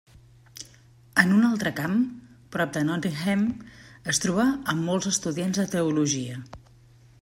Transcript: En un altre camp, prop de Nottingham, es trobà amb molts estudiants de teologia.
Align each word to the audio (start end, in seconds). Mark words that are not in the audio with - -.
En 1.23 1.33
un 1.35 1.45
altre 1.49 1.73
camp, 1.81 1.93
prop 2.57 2.73
de 2.79 2.83
Nottingham, 2.89 3.45
es 4.15 4.25
trobà 4.27 4.49
amb 4.75 4.89
molts 4.91 5.13
estudiants 5.17 5.63
de 5.65 5.71
teologia. 5.77 6.45